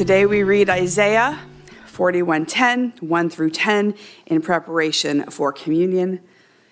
[0.00, 1.38] Today we read Isaiah
[1.84, 6.20] 41:10, 1 through 10 in preparation for communion.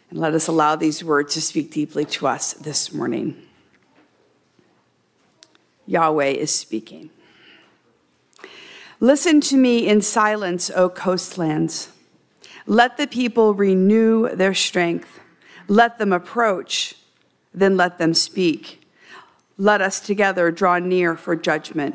[0.09, 3.37] And let us allow these words to speak deeply to us this morning.
[5.84, 7.11] Yahweh is speaking.
[8.98, 11.91] Listen to me in silence, O coastlands.
[12.65, 15.20] Let the people renew their strength.
[15.69, 16.95] Let them approach,
[17.52, 18.80] then let them speak.
[19.59, 21.95] Let us together draw near for judgment.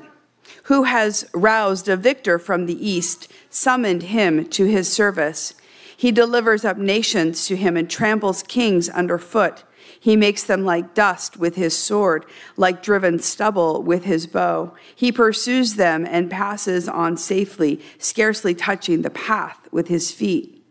[0.63, 5.53] Who has roused a victor from the east, summoned him to his service?
[5.95, 9.63] He delivers up nations to him and tramples kings underfoot.
[9.99, 12.25] He makes them like dust with his sword,
[12.57, 14.73] like driven stubble with his bow.
[14.93, 20.61] He pursues them and passes on safely, scarcely touching the path with his feet.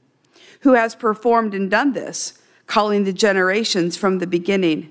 [0.60, 4.90] Who has performed and done this, calling the generations from the beginning?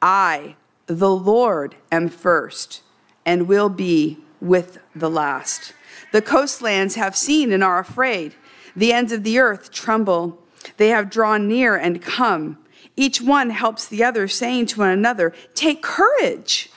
[0.00, 0.54] I,
[0.86, 2.83] the Lord, am first
[3.24, 5.72] and will be with the last.
[6.12, 8.34] The coastlands have seen and are afraid.
[8.76, 10.38] The ends of the earth tremble.
[10.76, 12.58] They have drawn near and come.
[12.96, 16.70] Each one helps the other, saying to one another, Take courage.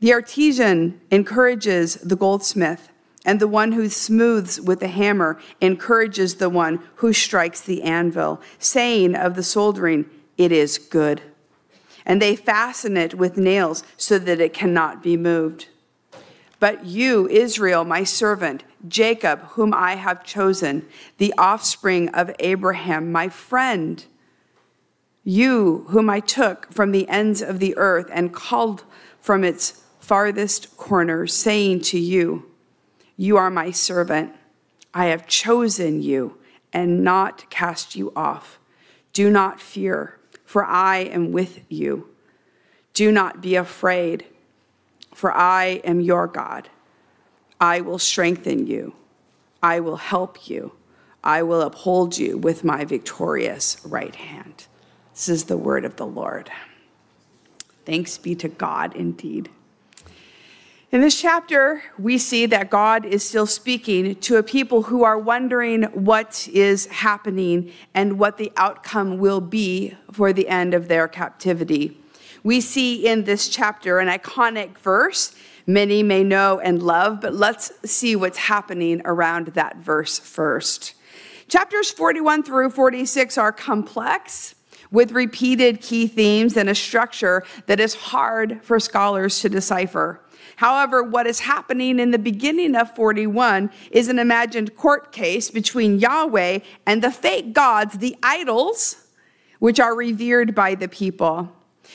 [0.00, 2.88] The artisan encourages the goldsmith,
[3.24, 8.40] and the one who smooths with the hammer encourages the one who strikes the anvil,
[8.58, 10.06] saying of the soldering,
[10.38, 11.22] It is good.
[12.10, 15.68] And they fasten it with nails so that it cannot be moved.
[16.58, 20.88] But you, Israel, my servant, Jacob, whom I have chosen,
[21.18, 24.04] the offspring of Abraham, my friend,
[25.22, 28.82] you, whom I took from the ends of the earth and called
[29.20, 32.50] from its farthest corners, saying to you,
[33.16, 34.34] You are my servant.
[34.92, 36.38] I have chosen you
[36.72, 38.58] and not cast you off.
[39.12, 40.18] Do not fear,
[40.50, 42.08] for I am with you.
[42.92, 44.26] Do not be afraid,
[45.14, 46.68] for I am your God.
[47.60, 48.94] I will strengthen you.
[49.62, 50.72] I will help you.
[51.22, 54.66] I will uphold you with my victorious right hand.
[55.14, 56.50] This is the word of the Lord.
[57.86, 59.50] Thanks be to God indeed.
[60.92, 65.16] In this chapter, we see that God is still speaking to a people who are
[65.16, 71.06] wondering what is happening and what the outcome will be for the end of their
[71.06, 71.96] captivity.
[72.42, 75.32] We see in this chapter an iconic verse
[75.64, 80.94] many may know and love, but let's see what's happening around that verse first.
[81.46, 84.56] Chapters 41 through 46 are complex
[84.90, 90.20] with repeated key themes and a structure that is hard for scholars to decipher.
[90.60, 95.98] However, what is happening in the beginning of 41 is an imagined court case between
[95.98, 99.06] Yahweh and the fake gods, the idols,
[99.58, 101.50] which are revered by the people.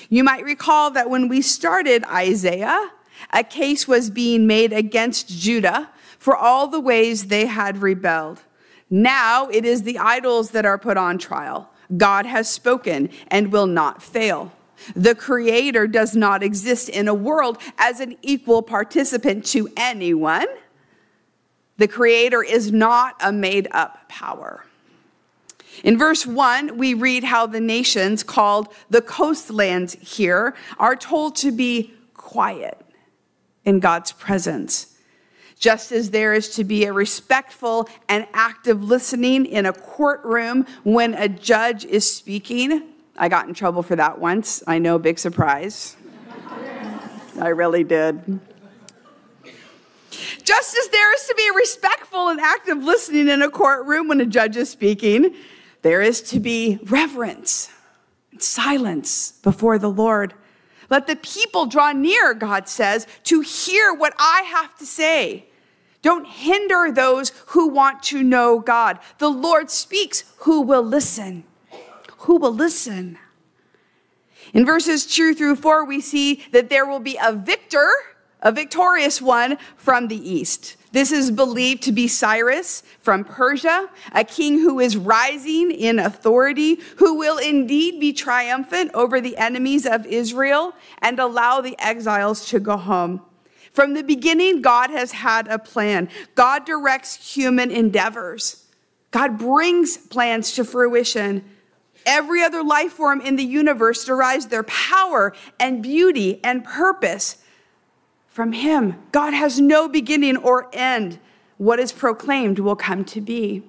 [0.09, 2.89] You might recall that when we started Isaiah,
[3.31, 8.41] a case was being made against Judah for all the ways they had rebelled.
[8.89, 11.69] Now it is the idols that are put on trial.
[11.95, 14.51] God has spoken and will not fail.
[14.95, 20.47] The Creator does not exist in a world as an equal participant to anyone.
[21.77, 24.65] The Creator is not a made up power.
[25.83, 31.51] In verse 1, we read how the nations called the coastlands here are told to
[31.51, 32.79] be quiet
[33.65, 34.95] in God's presence.
[35.57, 41.13] Just as there is to be a respectful and active listening in a courtroom when
[41.13, 42.94] a judge is speaking.
[43.17, 44.61] I got in trouble for that once.
[44.67, 45.95] I know, big surprise.
[47.39, 48.39] I really did.
[50.43, 54.25] Just as there is to be respectful and active listening in a courtroom when a
[54.25, 55.35] judge is speaking,
[55.81, 57.69] there is to be reverence
[58.31, 60.33] and silence before the Lord.
[60.89, 65.47] Let the people draw near, God says, to hear what I have to say.
[66.01, 68.99] Don't hinder those who want to know God.
[69.17, 70.23] The Lord speaks.
[70.39, 71.43] Who will listen?
[72.25, 73.19] Who will listen?
[74.51, 77.91] In verses two through four, we see that there will be a victor,
[78.41, 80.75] a victorious one from the east.
[80.91, 86.79] This is believed to be Cyrus from Persia, a king who is rising in authority,
[86.97, 90.73] who will indeed be triumphant over the enemies of Israel
[91.03, 93.21] and allow the exiles to go home.
[93.71, 96.09] From the beginning, God has had a plan.
[96.33, 98.65] God directs human endeavors.
[99.11, 101.43] God brings plans to fruition.
[102.05, 107.37] Every other life form in the universe derives their power and beauty and purpose
[108.27, 108.95] from him.
[109.11, 111.19] God has no beginning or end.
[111.57, 113.63] What is proclaimed will come to be.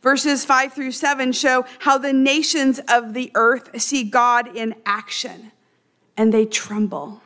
[0.00, 5.52] Verses 5 through 7 show how the nations of the earth see God in action
[6.16, 7.22] and they tremble.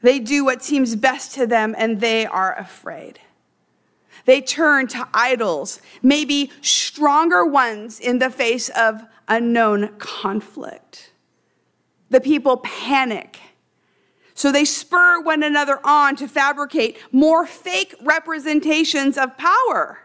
[0.00, 3.20] They do what seems best to them and they are afraid.
[4.28, 11.12] They turn to idols, maybe stronger ones in the face of unknown conflict.
[12.10, 13.40] The people panic.
[14.34, 20.00] So they spur one another on to fabricate more fake representations of power,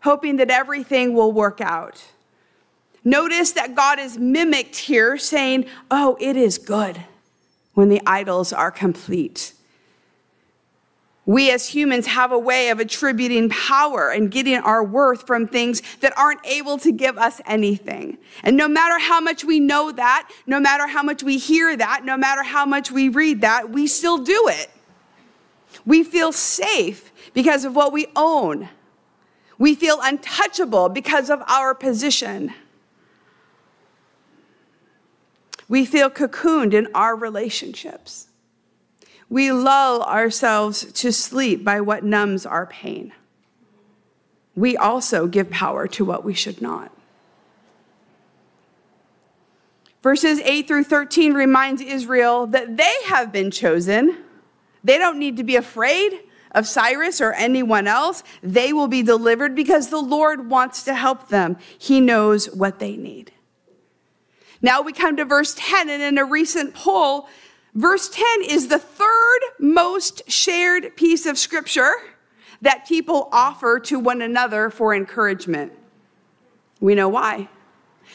[0.00, 2.02] hoping that everything will work out.
[3.04, 7.04] Notice that God is mimicked here, saying, Oh, it is good
[7.74, 9.52] when the idols are complete.
[11.26, 15.82] We as humans have a way of attributing power and getting our worth from things
[16.00, 18.18] that aren't able to give us anything.
[18.42, 22.04] And no matter how much we know that, no matter how much we hear that,
[22.04, 24.70] no matter how much we read that, we still do it.
[25.84, 28.68] We feel safe because of what we own.
[29.58, 32.54] We feel untouchable because of our position.
[35.68, 38.29] We feel cocooned in our relationships.
[39.30, 43.12] We lull ourselves to sleep by what numbs our pain.
[44.56, 46.92] We also give power to what we should not.
[50.02, 54.16] Verses 8 through 13 reminds Israel that they have been chosen.
[54.82, 56.20] They don't need to be afraid
[56.52, 58.24] of Cyrus or anyone else.
[58.42, 61.56] They will be delivered because the Lord wants to help them.
[61.78, 63.32] He knows what they need.
[64.62, 67.28] Now we come to verse 10, and in a recent poll,
[67.74, 71.92] verse 10 is the third most shared piece of scripture
[72.62, 75.72] that people offer to one another for encouragement.
[76.80, 77.48] We know why.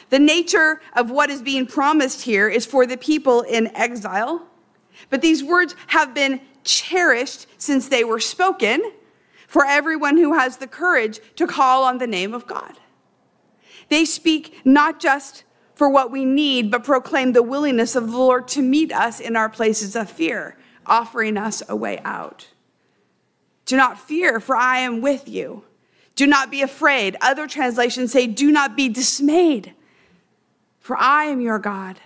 [0.09, 4.47] The nature of what is being promised here is for the people in exile,
[5.09, 8.91] but these words have been cherished since they were spoken
[9.47, 12.73] for everyone who has the courage to call on the name of God.
[13.89, 15.44] They speak not just
[15.75, 19.35] for what we need, but proclaim the willingness of the Lord to meet us in
[19.35, 22.47] our places of fear, offering us a way out.
[23.65, 25.63] Do not fear, for I am with you.
[26.15, 27.17] Do not be afraid.
[27.19, 29.73] Other translations say, Do not be dismayed,
[30.79, 31.99] for I am your God.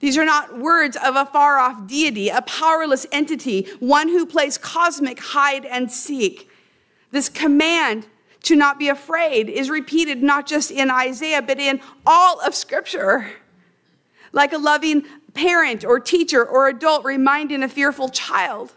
[0.00, 4.56] These are not words of a far off deity, a powerless entity, one who plays
[4.56, 6.48] cosmic hide and seek.
[7.10, 8.06] This command
[8.42, 13.30] to not be afraid is repeated not just in Isaiah, but in all of Scripture.
[14.32, 15.04] Like a loving
[15.34, 18.74] parent or teacher or adult reminding a fearful child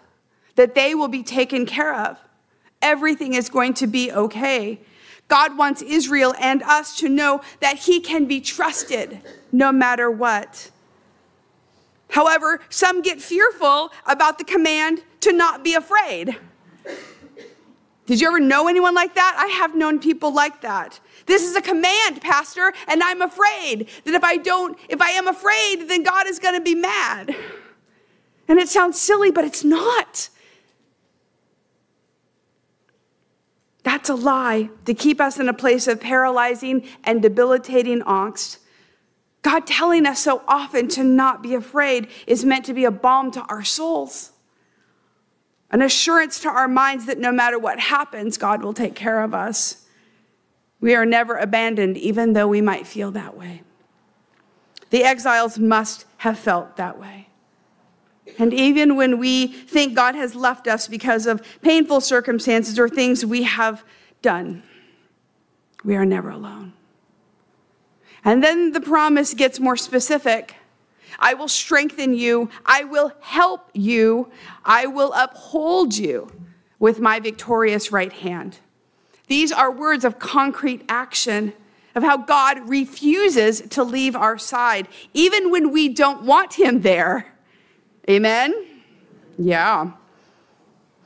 [0.56, 2.20] that they will be taken care of.
[2.82, 4.80] Everything is going to be okay.
[5.28, 9.22] God wants Israel and us to know that He can be trusted
[9.52, 10.72] no matter what.
[12.10, 16.38] However, some get fearful about the command to not be afraid.
[18.08, 19.36] Did you ever know anyone like that?
[19.38, 21.00] I have known people like that.
[21.28, 25.28] This is a command, Pastor, and I'm afraid that if I don't, if I am
[25.28, 27.36] afraid, then God is going to be mad.
[28.48, 30.30] And it sounds silly, but it's not.
[33.84, 38.58] That's a lie to keep us in a place of paralyzing and debilitating angst.
[39.42, 43.32] God telling us so often to not be afraid is meant to be a balm
[43.32, 44.31] to our souls
[45.72, 49.34] an assurance to our minds that no matter what happens, God will take care of
[49.34, 49.88] us.
[50.80, 53.64] We are never abandoned, even though we might feel that way.
[54.90, 57.30] The exiles must have felt that way.
[58.38, 63.26] And even when we think God has left us because of painful circumstances or things
[63.26, 63.84] we have
[64.22, 64.64] done,
[65.84, 66.74] we are never alone.
[68.24, 70.56] And then the promise gets more specific.
[71.20, 72.50] I will strengthen you.
[72.66, 74.30] I will help you.
[74.66, 76.32] I will uphold you
[76.80, 78.60] with my victorious right hand.
[79.28, 81.54] These are words of concrete action
[81.96, 87.34] of how God refuses to leave our side, even when we don't want him there.
[88.10, 88.54] Amen?
[89.38, 89.92] Yeah.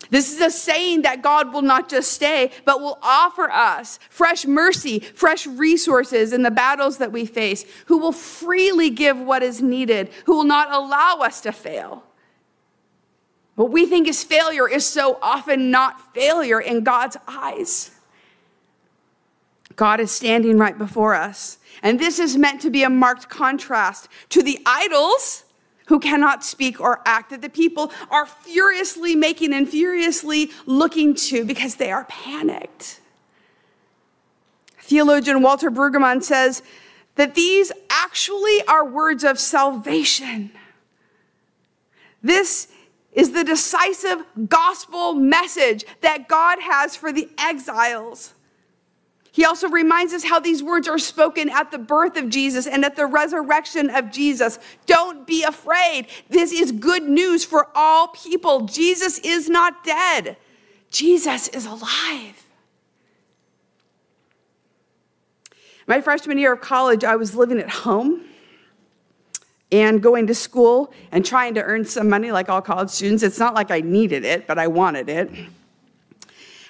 [0.10, 4.46] This is a saying that God will not just stay, but will offer us fresh
[4.46, 9.62] mercy, fresh resources in the battles that we face, who will freely give what is
[9.62, 12.04] needed, who will not allow us to fail.
[13.56, 17.92] What we think is failure is so often not failure in God's eyes.
[19.76, 21.58] God is standing right before us.
[21.82, 25.45] And this is meant to be a marked contrast to the idols
[25.88, 31.46] who cannot speak or act that the people are furiously making and furiously looking to
[31.46, 33.00] because they are panicked.
[34.80, 36.62] Theologian Walter Brueggemann says
[37.16, 40.52] that these actually are words of salvation.
[42.22, 42.68] This
[43.12, 48.35] is the decisive gospel message that God has for the exiles.
[49.36, 52.86] He also reminds us how these words are spoken at the birth of Jesus and
[52.86, 54.60] at the resurrection of Jesus.
[54.86, 56.08] Don't be afraid.
[56.30, 58.62] This is good news for all people.
[58.62, 60.38] Jesus is not dead,
[60.90, 62.46] Jesus is alive.
[65.86, 68.22] My freshman year of college, I was living at home
[69.70, 73.22] and going to school and trying to earn some money like all college students.
[73.22, 75.30] It's not like I needed it, but I wanted it.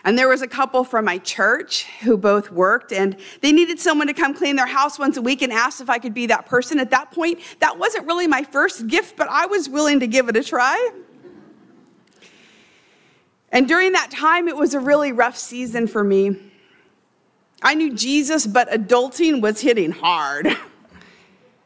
[0.05, 4.05] And there was a couple from my church who both worked, and they needed someone
[4.05, 6.45] to come clean their house once a week and asked if I could be that
[6.45, 6.79] person.
[6.79, 10.29] At that point, that wasn't really my first gift, but I was willing to give
[10.29, 10.91] it a try.
[13.51, 16.37] And during that time, it was a really rough season for me.
[17.63, 20.47] I knew Jesus, but adulting was hitting hard.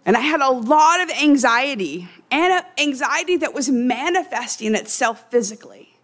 [0.06, 5.99] And I had a lot of anxiety, and anxiety that was manifesting itself physically.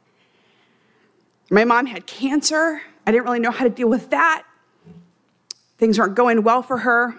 [1.49, 2.81] My mom had cancer.
[3.05, 4.43] I didn't really know how to deal with that.
[5.77, 7.15] Things weren't going well for her.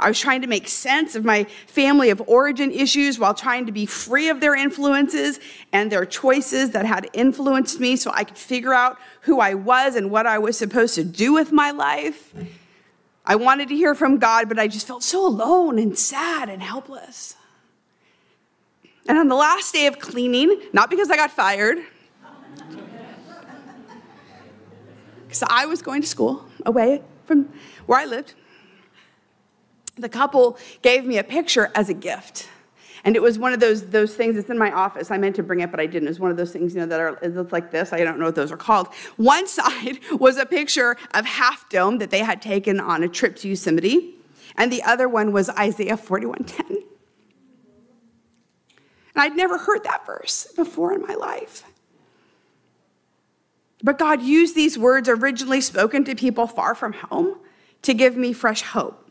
[0.00, 3.72] I was trying to make sense of my family of origin issues while trying to
[3.72, 5.40] be free of their influences
[5.72, 9.96] and their choices that had influenced me so I could figure out who I was
[9.96, 12.32] and what I was supposed to do with my life.
[13.26, 16.62] I wanted to hear from God, but I just felt so alone and sad and
[16.62, 17.34] helpless.
[19.08, 21.78] And on the last day of cleaning, not because I got fired,
[25.28, 27.52] because I was going to school away from
[27.84, 28.32] where I lived.
[29.96, 32.48] The couple gave me a picture as a gift.
[33.04, 35.10] And it was one of those, those things that's in my office.
[35.10, 36.08] I meant to bring it, but I didn't.
[36.08, 37.92] It was one of those things, you know, that are it's like this.
[37.92, 38.88] I don't know what those are called.
[39.16, 43.36] One side was a picture of Half Dome that they had taken on a trip
[43.36, 44.14] to Yosemite,
[44.56, 46.60] and the other one was Isaiah 41:10.
[46.68, 46.84] And
[49.14, 51.64] I'd never heard that verse before in my life.
[53.82, 57.38] But God used these words originally spoken to people far from home
[57.82, 59.08] to give me fresh hope.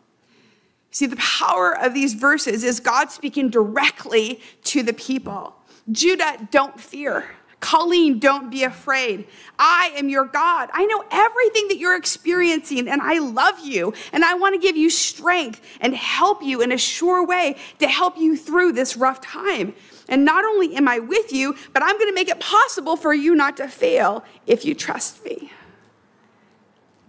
[0.91, 5.55] See, the power of these verses is God speaking directly to the people.
[5.91, 7.25] Judah, don't fear.
[7.59, 9.27] Colleen, don't be afraid.
[9.57, 10.69] I am your God.
[10.73, 13.93] I know everything that you're experiencing, and I love you.
[14.13, 17.87] And I want to give you strength and help you in a sure way to
[17.87, 19.73] help you through this rough time.
[20.09, 23.13] And not only am I with you, but I'm going to make it possible for
[23.13, 25.51] you not to fail if you trust me.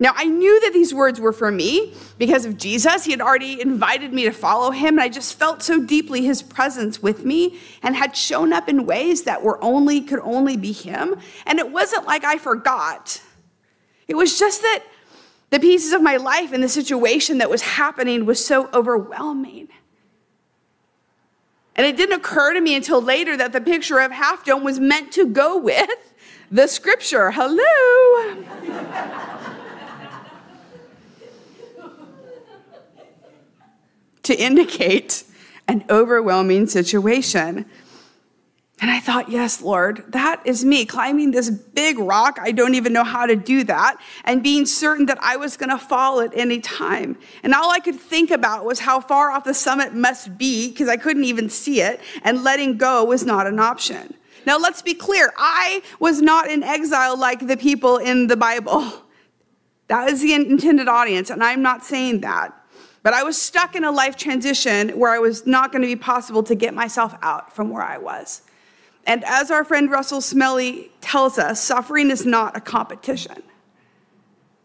[0.00, 3.04] Now, I knew that these words were for me because of Jesus.
[3.04, 6.40] He had already invited me to follow him, and I just felt so deeply his
[6.40, 10.70] presence with me and had shown up in ways that were only could only be
[10.70, 11.16] him.
[11.46, 13.20] And it wasn't like I forgot.
[14.06, 14.84] It was just that
[15.50, 19.68] the pieces of my life and the situation that was happening was so overwhelming.
[21.78, 24.80] And it didn't occur to me until later that the picture of Half Dome was
[24.80, 25.88] meant to go with
[26.50, 27.30] the scripture.
[27.30, 28.44] Hello.
[34.24, 35.22] to indicate
[35.68, 37.64] an overwhelming situation.
[38.80, 42.38] And I thought, yes, Lord, that is me climbing this big rock.
[42.40, 43.96] I don't even know how to do that.
[44.24, 47.18] And being certain that I was going to fall at any time.
[47.42, 50.88] And all I could think about was how far off the summit must be because
[50.88, 52.00] I couldn't even see it.
[52.22, 54.14] And letting go was not an option.
[54.46, 58.84] Now, let's be clear I was not in exile like the people in the Bible.
[59.88, 61.30] That is the intended audience.
[61.30, 62.54] And I'm not saying that.
[63.02, 65.96] But I was stuck in a life transition where I was not going to be
[65.96, 68.42] possible to get myself out from where I was.
[69.08, 73.42] And as our friend Russell Smelly tells us, suffering is not a competition.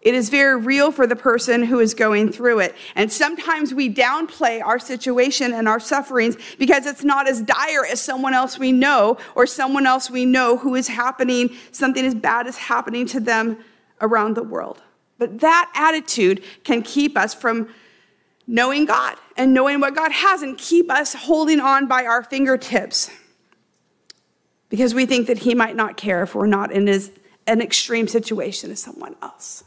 [0.01, 2.75] It is very real for the person who is going through it.
[2.93, 8.01] And sometimes we downplay our situation and our sufferings because it's not as dire as
[8.01, 12.45] someone else we know or someone else we know who is happening, something as bad
[12.45, 13.57] is happening to them
[14.01, 14.81] around the world.
[15.19, 17.69] But that attitude can keep us from
[18.45, 23.09] knowing God and knowing what God has and keep us holding on by our fingertips
[24.73, 27.11] because we think that he might not care if we're not in as,
[27.45, 29.63] an extreme situation as someone else.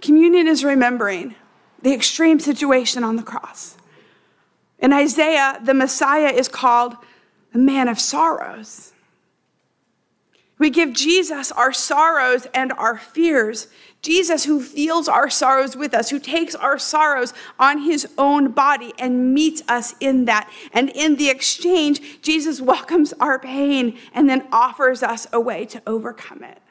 [0.00, 1.34] Communion is remembering
[1.82, 3.76] the extreme situation on the cross.
[4.78, 6.94] In Isaiah, the Messiah is called
[7.52, 8.92] the man of sorrows.
[10.58, 13.68] We give Jesus our sorrows and our fears
[14.06, 18.92] Jesus, who feels our sorrows with us, who takes our sorrows on his own body
[19.00, 20.48] and meets us in that.
[20.72, 25.82] And in the exchange, Jesus welcomes our pain and then offers us a way to
[25.88, 26.62] overcome it.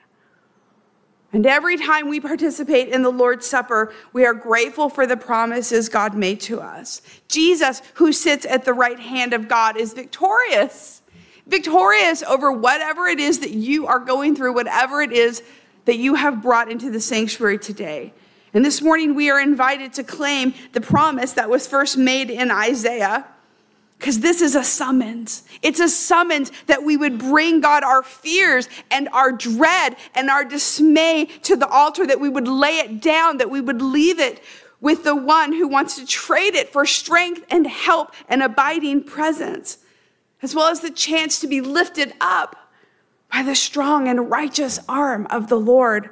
[1.33, 5.89] And every time we participate in the Lord's Supper, we are grateful for the promises
[5.89, 7.01] God made to us.
[7.27, 11.01] Jesus, who sits at the right hand of God, is victorious,
[11.47, 15.43] victorious over whatever it is that you are going through, whatever it is
[15.85, 18.13] that you have brought into the sanctuary today.
[18.53, 22.49] And this morning, we are invited to claim the promise that was first made in
[22.49, 23.27] Isaiah,
[23.99, 25.43] because this is a summons.
[25.61, 30.43] It's a summons that we would bring God our fears and our dread and our
[30.43, 34.41] dismay to the altar, that we would lay it down, that we would leave it
[34.81, 39.79] with the one who wants to trade it for strength and help and abiding presence,
[40.45, 42.55] as well as the chance to be lifted up
[43.33, 46.11] by the strong and righteous arm of the Lord.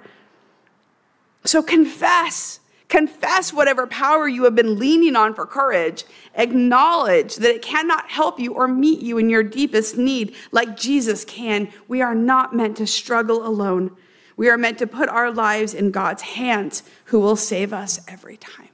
[1.46, 2.60] So confess.
[2.90, 6.04] Confess whatever power you have been leaning on for courage.
[6.34, 11.24] Acknowledge that it cannot help you or meet you in your deepest need like Jesus
[11.24, 11.72] can.
[11.88, 13.96] We are not meant to struggle alone.
[14.36, 18.38] We are meant to put our lives in God's hands, who will save us every
[18.38, 18.70] time.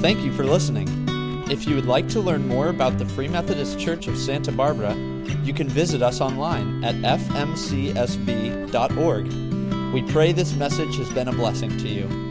[0.00, 1.05] Thank you for listening.
[1.48, 4.96] If you would like to learn more about the Free Methodist Church of Santa Barbara,
[5.44, 8.02] you can visit us online at fmcsb.org.
[9.94, 12.25] We pray this message has been a blessing to you.